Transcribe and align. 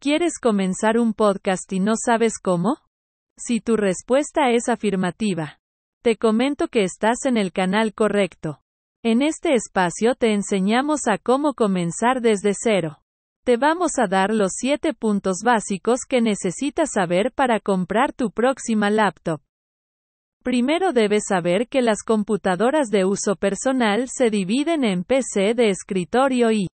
¿Quieres 0.00 0.38
comenzar 0.40 0.96
un 0.96 1.12
podcast 1.12 1.72
y 1.72 1.80
no 1.80 1.94
sabes 1.96 2.34
cómo? 2.40 2.76
Si 3.36 3.60
tu 3.60 3.76
respuesta 3.76 4.52
es 4.52 4.68
afirmativa, 4.68 5.58
te 6.02 6.16
comento 6.16 6.68
que 6.68 6.84
estás 6.84 7.24
en 7.24 7.36
el 7.36 7.50
canal 7.50 7.94
correcto. 7.94 8.60
En 9.02 9.22
este 9.22 9.54
espacio 9.54 10.14
te 10.14 10.34
enseñamos 10.34 11.08
a 11.08 11.18
cómo 11.18 11.54
comenzar 11.54 12.20
desde 12.20 12.52
cero. 12.54 12.98
Te 13.44 13.56
vamos 13.56 13.98
a 13.98 14.06
dar 14.06 14.32
los 14.32 14.52
7 14.60 14.94
puntos 14.94 15.38
básicos 15.44 16.02
que 16.08 16.20
necesitas 16.20 16.90
saber 16.92 17.32
para 17.32 17.58
comprar 17.58 18.12
tu 18.12 18.30
próxima 18.30 18.90
laptop. 18.90 19.40
Primero 20.44 20.92
debes 20.92 21.24
saber 21.28 21.66
que 21.66 21.82
las 21.82 22.04
computadoras 22.04 22.90
de 22.90 23.04
uso 23.04 23.34
personal 23.34 24.08
se 24.08 24.30
dividen 24.30 24.84
en 24.84 25.02
PC 25.02 25.54
de 25.54 25.70
escritorio 25.70 26.52
y 26.52 26.68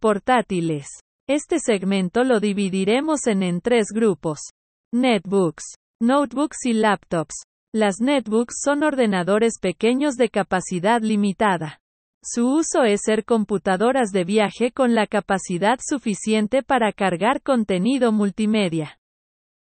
portátiles. 0.00 0.88
Este 1.34 1.60
segmento 1.60 2.24
lo 2.24 2.40
dividiremos 2.40 3.26
en, 3.26 3.62
tres 3.62 3.86
grupos. 3.90 4.50
Netbooks, 4.92 5.76
notebooks 5.98 6.66
y 6.66 6.74
laptops. 6.74 7.44
Las 7.74 8.02
netbooks 8.02 8.56
son 8.62 8.82
ordenadores 8.82 9.54
pequeños 9.58 10.16
de 10.16 10.28
capacidad 10.28 11.00
limitada. 11.00 11.80
Su 12.22 12.56
uso 12.56 12.84
es 12.84 13.00
ser 13.02 13.24
computadoras 13.24 14.10
de 14.10 14.24
viaje 14.24 14.72
con 14.72 14.94
la 14.94 15.06
capacidad 15.06 15.78
suficiente 15.82 16.62
para 16.62 16.92
cargar 16.92 17.40
contenido 17.40 18.12
multimedia, 18.12 18.98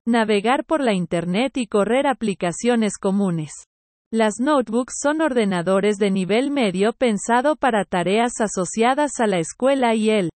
navegar 0.05 0.65
por 0.65 0.81
la 0.81 0.93
Internet 0.93 1.57
y 1.57 1.65
correr 1.65 2.05
aplicaciones 2.05 2.99
comunes. 2.99 3.51
Las 4.11 4.35
notebooks 4.39 4.99
son 5.01 5.19
ordenadores 5.19 5.97
de 5.97 6.11
nivel 6.11 6.51
medio 6.51 6.93
pensado 6.93 7.55
para 7.55 7.85
tareas 7.85 8.33
asociadas 8.39 9.19
a 9.19 9.25
la 9.25 9.39
escuela 9.39 9.95
y 9.95 10.11
el 10.11 10.29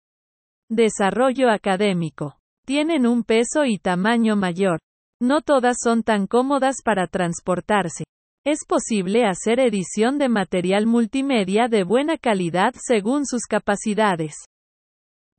Desarrollo 0.72 1.50
académico. 1.50 2.38
Tienen 2.64 3.08
un 3.08 3.24
peso 3.24 3.66
y 3.66 3.80
tamaño 3.80 4.36
mayor. 4.36 4.80
No 5.20 5.42
todas 5.42 5.78
son 5.84 6.04
tan 6.04 6.28
cómodas 6.28 6.84
para 6.86 7.08
transportarse. 7.08 8.04
Es 8.46 8.60
posible 8.68 9.26
hacer 9.26 9.60
edición 9.60 10.20
de 10.20 10.30
material 10.30 10.86
multimedia 10.86 11.70
de 11.70 11.84
buena 11.84 12.20
calidad 12.20 12.76
según 12.78 13.26
sus 13.26 13.48
capacidades. 13.48 14.36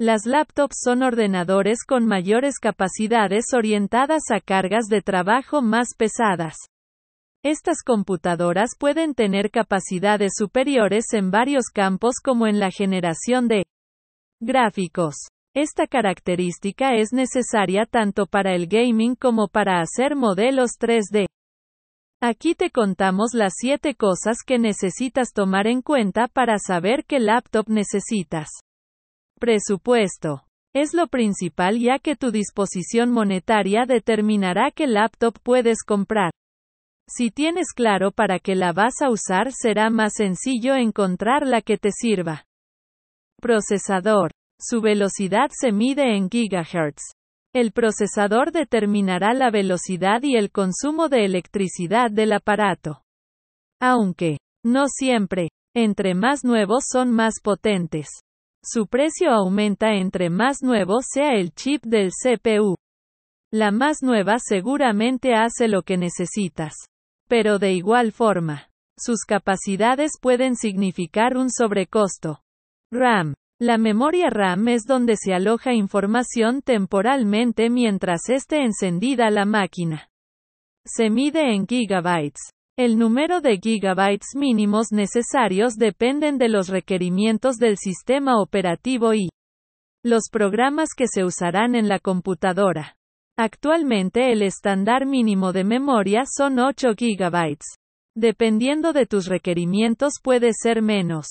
Las 0.00 0.26
laptops 0.26 0.78
son 0.82 1.04
ordenadores 1.04 1.84
con 1.86 2.06
mayores 2.06 2.58
capacidades 2.58 3.54
orientadas 3.54 4.32
a 4.32 4.40
cargas 4.40 4.86
de 4.86 5.00
trabajo 5.00 5.62
más 5.62 5.90
pesadas. 5.96 6.56
Estas 7.44 7.84
computadoras 7.84 8.70
pueden 8.76 9.14
tener 9.14 9.52
capacidades 9.52 10.32
superiores 10.36 11.12
en 11.12 11.30
varios 11.30 11.66
campos 11.72 12.16
como 12.20 12.48
en 12.48 12.58
la 12.58 12.72
generación 12.72 13.46
de 13.46 13.64
Gráficos. 14.42 15.16
Esta 15.54 15.86
característica 15.86 16.94
es 16.94 17.12
necesaria 17.12 17.84
tanto 17.84 18.24
para 18.24 18.54
el 18.54 18.68
gaming 18.68 19.14
como 19.14 19.48
para 19.48 19.82
hacer 19.82 20.16
modelos 20.16 20.78
3D. 20.80 21.26
Aquí 22.22 22.54
te 22.54 22.70
contamos 22.70 23.34
las 23.34 23.52
7 23.58 23.94
cosas 23.96 24.38
que 24.46 24.58
necesitas 24.58 25.34
tomar 25.34 25.66
en 25.66 25.82
cuenta 25.82 26.26
para 26.26 26.58
saber 26.58 27.04
qué 27.04 27.20
laptop 27.20 27.68
necesitas. 27.68 28.48
Presupuesto. 29.38 30.44
Es 30.74 30.94
lo 30.94 31.08
principal 31.08 31.78
ya 31.78 31.98
que 31.98 32.16
tu 32.16 32.30
disposición 32.30 33.10
monetaria 33.10 33.84
determinará 33.84 34.70
qué 34.70 34.86
laptop 34.86 35.38
puedes 35.42 35.82
comprar. 35.82 36.32
Si 37.06 37.30
tienes 37.30 37.74
claro 37.74 38.10
para 38.10 38.38
qué 38.38 38.54
la 38.54 38.72
vas 38.72 39.02
a 39.02 39.10
usar 39.10 39.52
será 39.52 39.90
más 39.90 40.14
sencillo 40.14 40.76
encontrar 40.76 41.46
la 41.46 41.60
que 41.60 41.76
te 41.76 41.90
sirva. 41.92 42.46
Procesador. 43.40 44.30
Su 44.60 44.80
velocidad 44.80 45.48
se 45.50 45.72
mide 45.72 46.16
en 46.16 46.28
gigahertz. 46.28 47.02
El 47.52 47.72
procesador 47.72 48.52
determinará 48.52 49.34
la 49.34 49.50
velocidad 49.50 50.22
y 50.22 50.36
el 50.36 50.50
consumo 50.52 51.08
de 51.08 51.24
electricidad 51.24 52.10
del 52.10 52.32
aparato. 52.32 53.02
Aunque, 53.80 54.38
no 54.64 54.86
siempre, 54.86 55.48
entre 55.74 56.14
más 56.14 56.44
nuevos 56.44 56.84
son 56.88 57.10
más 57.10 57.40
potentes. 57.42 58.08
Su 58.62 58.86
precio 58.86 59.30
aumenta 59.30 59.94
entre 59.94 60.28
más 60.28 60.62
nuevo 60.62 60.98
sea 61.00 61.32
el 61.32 61.52
chip 61.52 61.82
del 61.82 62.10
CPU. 62.10 62.76
La 63.50 63.70
más 63.70 64.02
nueva 64.02 64.36
seguramente 64.38 65.34
hace 65.34 65.66
lo 65.66 65.82
que 65.82 65.96
necesitas. 65.96 66.74
Pero 67.26 67.58
de 67.58 67.72
igual 67.72 68.12
forma, 68.12 68.68
sus 68.98 69.24
capacidades 69.26 70.12
pueden 70.20 70.56
significar 70.56 71.36
un 71.36 71.50
sobrecosto. 71.50 72.42
RAM. 72.92 73.34
La 73.60 73.78
memoria 73.78 74.30
RAM 74.30 74.66
es 74.68 74.84
donde 74.84 75.16
se 75.16 75.32
aloja 75.32 75.72
información 75.72 76.60
temporalmente 76.60 77.70
mientras 77.70 78.28
esté 78.28 78.64
encendida 78.64 79.30
la 79.30 79.44
máquina. 79.44 80.08
Se 80.84 81.08
mide 81.08 81.54
en 81.54 81.66
gigabytes. 81.66 82.50
El 82.76 82.98
número 82.98 83.40
de 83.40 83.58
gigabytes 83.58 84.34
mínimos 84.34 84.88
necesarios 84.90 85.74
dependen 85.76 86.38
de 86.38 86.48
los 86.48 86.68
requerimientos 86.68 87.58
del 87.58 87.76
sistema 87.76 88.40
operativo 88.40 89.14
y 89.14 89.28
los 90.02 90.30
programas 90.32 90.88
que 90.96 91.06
se 91.06 91.22
usarán 91.22 91.74
en 91.74 91.88
la 91.88 91.98
computadora. 92.00 92.96
Actualmente 93.36 94.32
el 94.32 94.42
estándar 94.42 95.06
mínimo 95.06 95.52
de 95.52 95.62
memoria 95.64 96.22
son 96.26 96.58
8 96.58 96.94
gigabytes. 96.96 97.66
Dependiendo 98.16 98.92
de 98.92 99.06
tus 99.06 99.26
requerimientos 99.26 100.14
puede 100.22 100.52
ser 100.54 100.82
menos. 100.82 101.26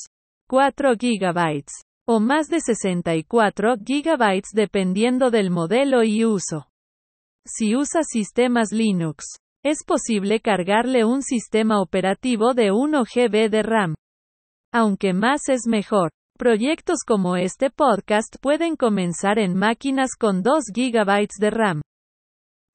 4 0.50 0.96
GB 0.96 1.64
o 2.08 2.20
más 2.20 2.48
de 2.48 2.60
64 2.60 3.76
GB 3.78 4.42
dependiendo 4.52 5.30
del 5.30 5.52
modelo 5.52 6.04
y 6.04 6.26
uso. 6.26 6.66
Si 7.46 7.76
usa 7.76 8.02
sistemas 8.04 8.72
Linux, 8.72 9.26
es 9.64 9.84
posible 9.86 10.40
cargarle 10.40 11.06
un 11.06 11.22
sistema 11.22 11.80
operativo 11.80 12.56
de 12.56 12.72
1 12.72 13.04
GB 13.04 13.52
de 13.52 13.62
RAM. 13.62 13.94
Aunque 14.74 15.14
más 15.14 15.50
es 15.50 15.68
mejor. 15.68 16.10
Proyectos 16.36 17.04
como 17.06 17.36
este 17.36 17.70
podcast 17.70 18.38
pueden 18.42 18.76
comenzar 18.76 19.38
en 19.38 19.54
máquinas 19.54 20.16
con 20.20 20.42
2 20.42 20.64
GB 20.74 21.28
de 21.40 21.50
RAM. 21.52 21.82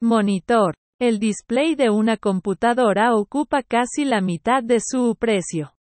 Monitor. 0.00 0.76
El 1.00 1.18
display 1.18 1.74
de 1.74 1.90
una 1.90 2.18
computadora 2.18 3.16
ocupa 3.16 3.64
casi 3.64 4.04
la 4.04 4.20
mitad 4.20 4.62
de 4.62 4.78
su 4.78 5.16
precio 5.18 5.73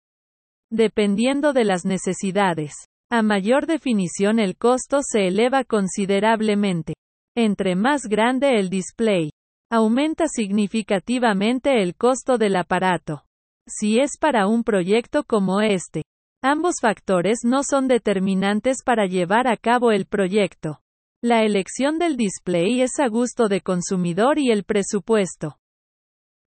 dependiendo 0.74 1.54
de 1.54 1.66
las 1.66 1.86
necesidades. 1.86 2.74
A 3.12 3.22
mayor 3.22 3.68
definición 3.68 4.40
el 4.40 4.58
costo 4.58 5.02
se 5.04 5.28
eleva 5.28 5.64
considerablemente. 5.64 6.96
Entre 7.38 7.76
más 7.76 8.08
grande 8.08 8.60
el 8.60 8.72
display, 8.72 9.30
aumenta 9.72 10.26
significativamente 10.28 11.84
el 11.84 11.96
costo 11.96 12.40
del 12.40 12.56
aparato. 12.56 13.24
Si 13.68 14.00
es 14.00 14.18
para 14.20 14.48
un 14.48 14.64
proyecto 14.64 15.24
como 15.24 15.62
este, 15.62 16.04
ambos 16.44 16.76
factores 16.82 17.42
no 17.44 17.62
son 17.64 17.88
determinantes 17.88 18.78
para 18.84 19.06
llevar 19.06 19.48
a 19.48 19.58
cabo 19.58 19.92
el 19.92 20.08
proyecto. 20.08 20.80
La 21.22 21.44
elección 21.44 22.00
del 22.00 22.18
display 22.18 22.82
es 22.82 23.00
a 23.00 23.08
gusto 23.08 23.48
de 23.48 23.62
consumidor 23.62 24.40
y 24.40 24.50
el 24.50 24.64
presupuesto. 24.64 25.58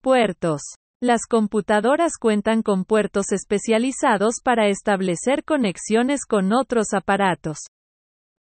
Puertos. 0.01 0.61
Las 1.03 1.25
computadoras 1.27 2.13
cuentan 2.17 2.61
con 2.61 2.85
puertos 2.85 3.33
especializados 3.33 4.35
para 4.41 4.69
establecer 4.69 5.43
conexiones 5.43 6.21
con 6.25 6.53
otros 6.53 6.93
aparatos. 6.93 7.57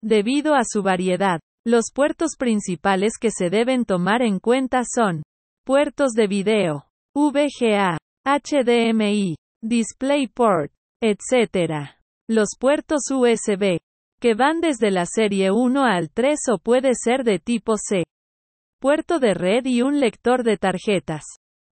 Debido 0.01 0.55
a 0.55 0.63
su 0.63 0.85
variedad, 0.85 1.41
los 1.67 1.87
puertos 1.93 2.37
principales 2.39 3.15
que 3.21 3.33
se 3.33 3.51
deben 3.51 3.85
tomar 3.85 4.23
en 4.23 4.39
cuenta 4.39 4.83
son 4.85 5.25
puertos 5.67 6.13
de 6.13 6.29
video, 6.29 6.87
VGA, 7.17 7.99
HDMI, 8.25 9.35
DisplayPort, 9.61 10.71
etc. 11.03 11.97
Los 12.29 12.51
puertos 12.61 13.11
USB, 13.11 13.81
que 14.21 14.35
van 14.35 14.61
desde 14.61 14.93
la 14.93 15.07
serie 15.07 15.51
1 15.51 15.85
al 15.85 16.11
3 16.11 16.39
o 16.53 16.59
puede 16.59 16.93
ser 16.95 17.25
de 17.25 17.41
tipo 17.41 17.75
C. 17.77 18.05
Puerto 18.81 19.19
de 19.19 19.35
red 19.35 19.65
y 19.65 19.83
un 19.83 19.99
lector 19.99 20.45
de 20.45 20.59
tarjetas 20.59 21.25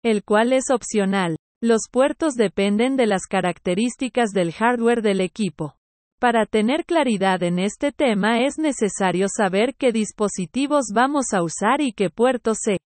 el 0.03 0.23
cual 0.23 0.53
es 0.53 0.69
opcional. 0.69 1.35
Los 1.61 1.89
puertos 1.91 2.35
dependen 2.35 2.95
de 2.95 3.05
las 3.05 3.25
características 3.27 4.31
del 4.31 4.53
hardware 4.53 5.01
del 5.01 5.19
equipo. 5.19 5.75
Para 6.19 6.45
tener 6.45 6.85
claridad 6.85 7.43
en 7.43 7.59
este 7.59 7.91
tema 7.91 8.41
es 8.41 8.57
necesario 8.57 9.27
saber 9.29 9.75
qué 9.75 9.91
dispositivos 9.91 10.87
vamos 10.93 11.33
a 11.33 11.43
usar 11.43 11.81
y 11.81 11.93
qué 11.93 12.09
puertos 12.09 12.59
se 12.61 12.77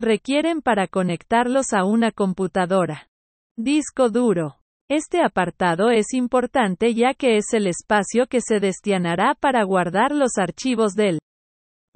requieren 0.00 0.62
para 0.62 0.88
conectarlos 0.88 1.72
a 1.72 1.84
una 1.84 2.12
computadora. 2.12 3.08
Disco 3.56 4.10
duro. 4.10 4.56
Este 4.88 5.22
apartado 5.22 5.90
es 5.90 6.12
importante 6.12 6.94
ya 6.94 7.14
que 7.14 7.36
es 7.38 7.52
el 7.54 7.66
espacio 7.66 8.26
que 8.26 8.40
se 8.40 8.60
destinará 8.60 9.34
para 9.34 9.64
guardar 9.64 10.12
los 10.12 10.38
archivos 10.38 10.92
del 10.94 11.18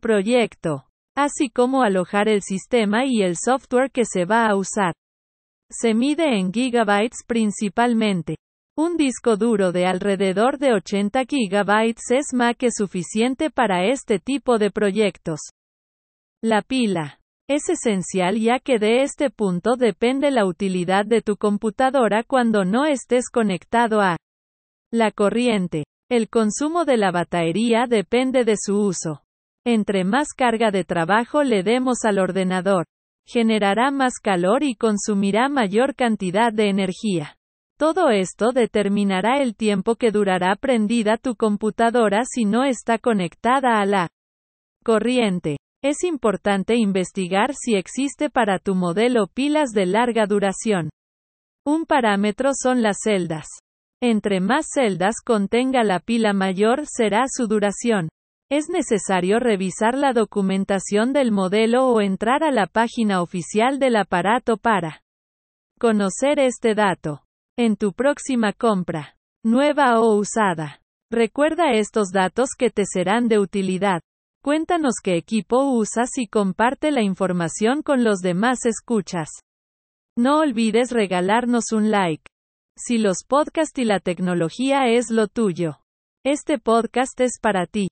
proyecto 0.01 0.90
así 1.17 1.51
como 1.51 1.83
alojar 1.83 2.29
el 2.29 2.43
sistema 2.43 3.05
y 3.07 3.23
el 3.23 3.37
software 3.37 3.91
que 3.91 4.05
se 4.05 4.25
va 4.25 4.47
a 4.47 4.57
usar. 4.57 4.95
Se 5.71 5.95
mide 5.95 6.39
en 6.39 6.53
gigabytes 6.53 7.25
principalmente. 7.27 8.37
Un 8.77 8.97
disco 8.97 9.37
duro 9.37 9.73
de 9.73 9.87
alrededor 9.87 10.59
de 10.59 10.73
80 10.73 11.25
GB 11.25 11.95
es 12.11 12.33
más 12.33 12.57
que 12.57 12.71
suficiente 12.73 13.51
para 13.51 13.85
este 13.85 14.19
tipo 14.19 14.59
de 14.59 14.71
proyectos. 14.71 15.41
La 16.43 16.63
pila. 16.63 17.21
Es 17.49 17.69
esencial 17.69 18.39
ya 18.39 18.61
que 18.61 18.79
de 18.79 19.03
este 19.03 19.29
punto 19.29 19.75
depende 19.77 20.31
la 20.31 20.47
utilidad 20.47 21.05
de 21.05 21.21
tu 21.21 21.37
computadora 21.37 22.23
cuando 22.23 22.65
no 22.65 22.87
estés 22.87 23.29
conectado 23.29 24.01
a 24.01 24.17
la 24.93 25.11
corriente. 25.11 25.85
El 26.09 26.29
consumo 26.29 26.85
de 26.85 26.97
la 26.97 27.11
batería 27.11 27.87
depende 27.89 28.45
de 28.45 28.55
su 28.57 28.77
uso. 28.77 29.23
Entre 29.73 30.03
más 30.03 30.35
carga 30.37 30.73
de 30.73 30.83
trabajo 30.83 31.45
le 31.45 31.63
demos 31.63 32.05
al 32.05 32.19
ordenador, 32.19 32.87
generará 33.25 33.93
más 33.93 34.15
calor 34.21 34.65
y 34.65 34.75
consumirá 34.75 35.49
mayor 35.49 35.95
cantidad 35.95 36.53
de 36.53 36.71
energía. 36.71 37.37
Todo 37.79 38.11
esto 38.11 38.51
determinará 38.51 39.41
el 39.41 39.55
tiempo 39.55 39.95
que 39.95 40.11
durará 40.11 40.57
prendida 40.57 41.19
tu 41.19 41.37
computadora 41.37 42.23
si 42.25 42.47
no 42.47 42.65
está 42.65 42.99
conectada 42.99 43.81
a 43.81 43.87
la 43.87 44.09
corriente. 44.85 45.59
Es 45.85 46.03
importante 46.03 46.75
investigar 46.75 47.55
si 47.55 47.77
existe 47.77 48.29
para 48.29 48.59
tu 48.59 48.75
modelo 48.75 49.29
pilas 49.29 49.71
de 49.71 49.87
larga 49.87 50.27
duración. 50.27 50.91
Un 51.65 51.87
parámetro 51.87 52.51
son 52.61 52.83
las 52.83 52.97
celdas. 53.05 53.47
Entre 54.03 54.41
más 54.41 54.67
celdas 54.75 55.23
contenga 55.25 55.85
la 55.85 56.01
pila 56.01 56.33
mayor 56.33 56.87
será 56.89 57.27
su 57.29 57.47
duración. 57.47 58.09
Es 58.51 58.69
necesario 58.69 59.39
revisar 59.39 59.95
la 59.97 60.13
documentación 60.13 61.13
del 61.13 61.31
modelo 61.31 61.87
o 61.87 62.01
entrar 62.01 62.43
a 62.43 62.51
la 62.51 62.67
página 62.67 63.23
oficial 63.23 63.79
del 63.79 63.95
aparato 63.95 64.57
para 64.57 65.05
conocer 65.79 66.41
este 66.41 66.75
dato. 66.75 67.23
En 67.57 67.77
tu 67.77 67.93
próxima 67.93 68.53
compra, 68.53 69.17
nueva 69.45 70.01
o 70.01 70.17
usada. 70.17 70.83
Recuerda 71.13 71.75
estos 71.75 72.11
datos 72.11 72.51
que 72.59 72.71
te 72.71 72.83
serán 72.87 73.29
de 73.29 73.39
utilidad. 73.39 74.03
Cuéntanos 74.43 74.95
qué 75.01 75.17
equipo 75.17 75.71
usas 75.71 76.11
y 76.17 76.27
comparte 76.27 76.91
la 76.91 77.03
información 77.03 77.83
con 77.83 78.03
los 78.03 78.19
demás 78.19 78.67
escuchas. 78.67 79.29
No 80.19 80.41
olvides 80.41 80.91
regalarnos 80.91 81.71
un 81.71 81.93
like. 81.93 82.25
Si 82.77 82.99
los 82.99 83.19
podcasts 83.25 83.79
y 83.79 83.85
la 83.85 84.01
tecnología 84.01 84.89
es 84.89 85.11
lo 85.11 85.29
tuyo. 85.29 85.77
Este 86.25 86.59
podcast 86.59 87.21
es 87.21 87.39
para 87.41 87.67
ti. 87.67 87.90